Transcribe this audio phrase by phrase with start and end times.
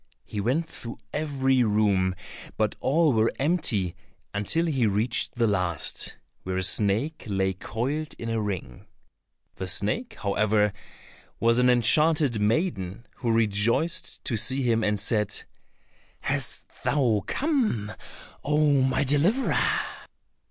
[0.25, 2.15] He went through every room,
[2.57, 3.95] but all were empty
[4.33, 8.87] until he reached the last, where a snake lay coiled in a ring.
[9.57, 10.73] The snake, however,
[11.39, 15.43] was an enchanted maiden, who rejoiced to see him, and said,
[16.21, 17.91] "Hast thou come,
[18.43, 19.59] oh, my deliverer?